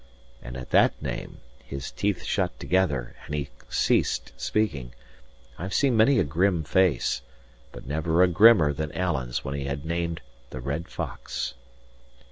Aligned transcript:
And 0.41 0.57
at 0.57 0.71
that 0.71 0.99
name, 0.99 1.41
his 1.63 1.91
teeth 1.91 2.23
shut 2.23 2.59
together, 2.59 3.15
and 3.27 3.35
he 3.35 3.49
ceased 3.69 4.31
speaking. 4.35 4.95
I 5.59 5.61
have 5.61 5.75
seen 5.75 5.95
many 5.95 6.17
a 6.17 6.23
grim 6.23 6.63
face, 6.63 7.21
but 7.71 7.85
never 7.85 8.23
a 8.23 8.27
grimmer 8.27 8.73
than 8.73 8.91
Alan's 8.93 9.45
when 9.45 9.53
he 9.53 9.65
had 9.65 9.85
named 9.85 10.21
the 10.49 10.59
Red 10.59 10.87
Fox. 10.87 11.53